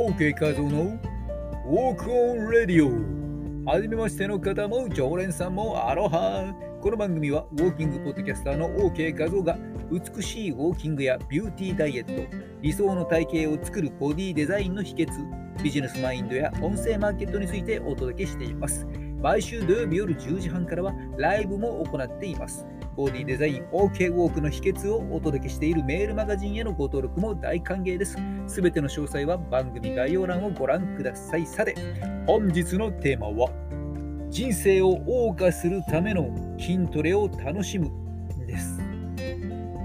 [0.00, 0.98] OK 画像の
[1.66, 3.70] ウォークオンレディオ。
[3.70, 6.54] はじめましての方も常連さんもアロハ。
[6.80, 9.58] この番組はウォーキングポッドキャスターの OK 画像が
[9.92, 15.08] 美しいウォーキングやビューティーダイエット理想の体型を作るボディデザインの秘訣
[15.62, 18.86] ビジネスマインドや音声マーケットについてお届けしています。
[19.20, 22.66] 毎週土曜日夜10時半からはライブも行っています
[22.96, 28.16] ボディデザイン OK ウォークの秘訣をお届けしているメールマガジンへのご登録も大歓迎です。
[28.46, 31.46] すべての詳細は番組概要欄をご覧ください。
[31.46, 31.74] さて、
[32.26, 33.50] 本日のテーマは、
[34.28, 37.90] 人生を謳歌するための筋トレを楽しむ
[38.46, 38.80] です。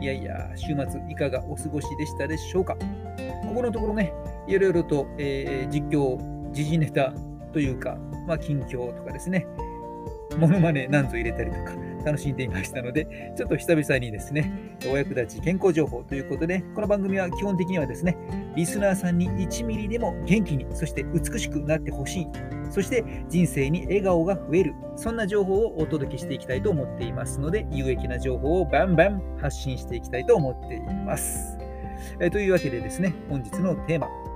[0.01, 2.75] いやいや、週末いかがお過ごしでしたでしょうか？
[2.75, 4.11] ここのところね、
[4.47, 6.17] いろいろと、えー、実況、
[6.51, 7.13] 時事ネタ
[7.53, 9.47] というか、まあ、近況とかですね、
[10.37, 11.73] モノマネなんぞ入れたりとか、
[12.05, 18.17] 楽しんでいましたので、ちょっと久々にですね、お役立ち健康情報ということで、この番組は基本的にはですね、
[18.55, 22.27] リスナーさんに1ミリでも元気に、そして美しくなってほしい、
[22.69, 31.57] そして人生に笑顔が増える、そんな情報をお届けしていきたいと思っていますので、有益な情報をバンバン発信していきたいと思っています。
[32.19, 34.34] えというわけでですね、本日のテーマ。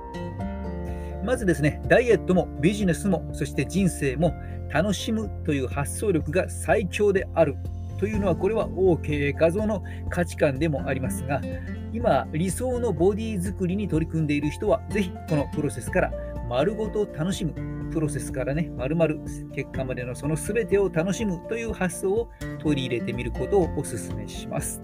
[1.24, 4.34] まずですね、ダイエットもビジネスも、そして人生も
[4.72, 7.56] 楽しむという発想力が最強である。
[7.98, 11.42] というのはこれは OK 画像の価値観でもありますが
[11.92, 16.12] 今理想のボディ作りに取り組んでいる人はぜひこのプロセスから
[16.48, 17.52] 丸ごと楽しむ。
[17.90, 19.14] プロセスからね丸々
[19.52, 24.80] 結果までのその全てを楽しむという発想を取り入れてみることをお勧めします、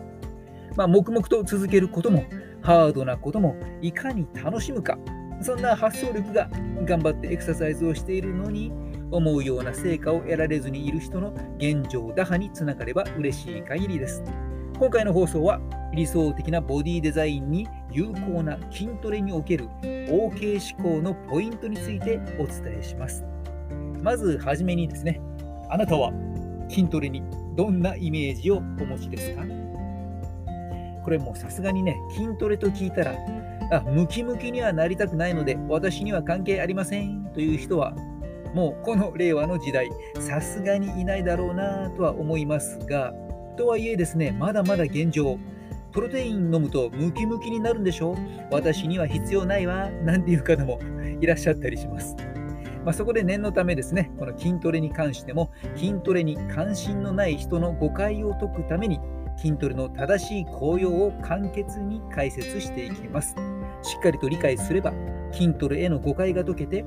[0.75, 2.25] まあ、黙々と続けることも
[2.63, 4.99] ハードなこともいかに楽しむか。
[5.41, 6.49] そんな発想力が
[6.85, 8.73] 頑張ってエクササイズをしているのに
[9.11, 14.23] 思うような成果を得られずにいる人の現状打破につながれば嬉しい限りです。
[14.79, 15.61] 今回の放送は
[15.95, 23.25] 理想的なボディデザインに有効な筋トレにおける OK 思考のポイントについてお伝えします。
[24.03, 25.21] まずはじめにですね、
[25.71, 26.13] あなたは
[26.69, 27.23] 筋トレに
[27.57, 29.43] どんなイメージをお持ちですか？
[31.03, 33.15] これもうさすがにね、筋トレと聞いたら、
[33.71, 37.95] あムキムキにはなりたくないので私には関係ありませんという人は
[38.57, 43.13] もうこの令和の時代、さすがにいないだろうなとは思いますが、
[43.59, 45.39] とはいえですね、まだまだ現状、
[45.93, 48.17] プロテイン飲むとムキムキになるんでしょ
[48.51, 50.81] 私には必要ないわ、なんていう方も
[51.21, 52.17] いらっしゃったりします。
[52.83, 59.01] まあ、そこで念のためですね、この筋トレに関しても、筋トレに関心のない人の誤解を解くために、
[59.37, 63.37] 筋トレの正しい効用を簡潔に解説していきます。
[63.83, 64.93] しっかりと理解すれば、
[65.33, 66.85] 筋トレへの誤解が解けて、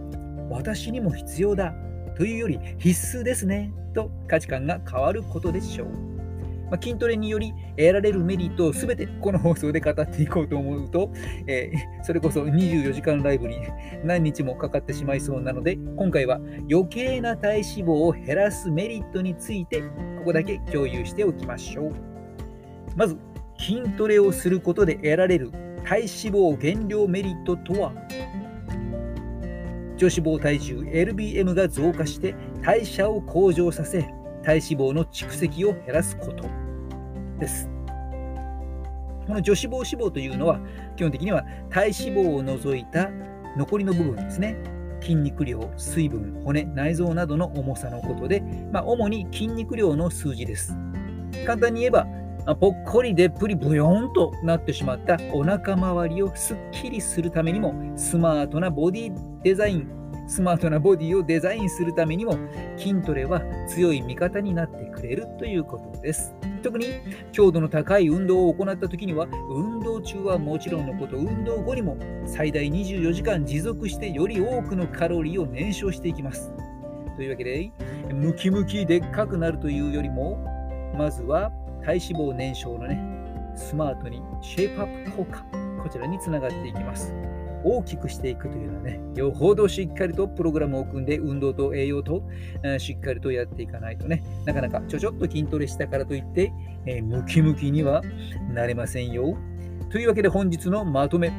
[0.50, 1.74] 私にも必要だ
[2.18, 5.88] というより必須ですねと価値観が変わることでしょう。
[6.70, 11.12] まあ、筋トレにより得られるメリットをすべてこの放送で語っていこうと思うと、
[11.48, 13.58] えー、それこそ24時間ライブに
[14.04, 16.40] 何日もかかってしまいそうなので、今回は
[16.70, 21.94] 余計な体脂肪を減らすメリットについて、ここだけ共有しておきましょう。
[22.96, 23.18] まず、
[23.58, 25.52] 筋トレをすることで得られる
[25.86, 27.94] 体脂肪減量メリットとは？
[29.98, 34.02] 女子肪体重 LBM が増加して代謝を向上させ
[34.44, 36.48] 体脂肪の蓄積を減らすこと
[37.40, 37.70] です。
[39.28, 40.60] この女子肪脂肪というのは
[40.96, 43.10] 基本的には体脂肪を除いた
[43.58, 44.56] 残りの部分ですね。
[45.02, 48.42] 筋肉量、水分、骨、内臓などの重さのことで、
[48.72, 50.76] まあ、主に筋肉量の数字です。
[51.46, 52.06] 簡単に言えば、
[52.56, 55.18] ぽっこりでっぷりブヨーンとなってしまった。
[55.32, 60.00] お腹周りをすっきりするためにもスマートなボディデザイン。
[60.28, 62.38] スマートなボディをデザインするためにも
[62.78, 66.36] 筋トレは強い味方になってくれるということです。
[66.62, 66.86] 特に
[67.32, 76.54] 強度の高い運動を行った時には運動中はもちろんのこと運動後にも最大24時間持続してより多くのカロリーを燃焼していきます。
[77.16, 77.72] というわけで
[78.14, 80.38] ムキムキでっかくなるというよりも
[80.96, 81.52] まずは
[81.84, 83.00] 体脂肪燃焼のね、
[83.56, 85.46] スマートにシェイプアップ効果、
[85.84, 87.14] こちらにつながっていきます。
[87.64, 92.24] 大きくしていくというのはね、よほどしっかりとプログラムを組んで、運動と栄養と、
[92.78, 96.54] しっかりとやっていかないとね、なかなかちょちょっと筋トレしたからといって、
[96.86, 98.02] えー、ムキムキには
[98.54, 99.38] なれませんよ。
[99.92, 101.34] というわけで本日のまとめ、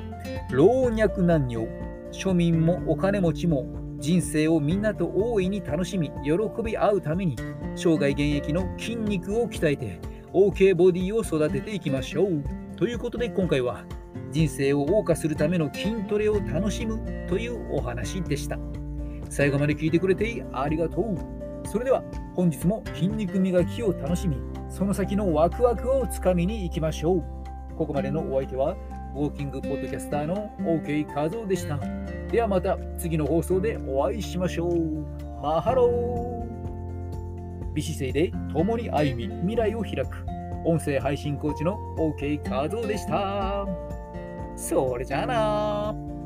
[0.50, 1.66] 老若男女、
[2.12, 3.64] 庶民もお金持ちも
[3.98, 6.32] 人生をみんなと大いに楽しみ、喜
[6.62, 7.36] び合うために、
[7.76, 10.00] 生涯現役の筋肉を鍛えて、
[10.32, 12.44] OK ボディを育てていきましょう。
[12.76, 13.84] ということで今回は
[14.30, 18.56] 人生を謳歌するための筋トレを楽しむというお話でした。
[19.28, 21.66] 最後まで聞いてくれてありがとう。
[21.66, 22.04] それでは
[22.36, 24.36] 本日も筋肉磨きを楽しみ、
[24.68, 27.24] その先のワクワクをつかみに行きましょう。
[27.76, 28.76] ここまでのお相手は
[29.16, 31.76] ウォーキングポッドキャスターの OK 画像でした。
[32.30, 35.04] ではまた次の放送でお会いしましょう。
[35.42, 36.29] マハロー
[37.74, 40.26] 美姿勢で共に歩み未来を開く
[40.64, 43.66] 音声配信コーチの OK 画像でした。
[44.56, 46.19] それじゃあな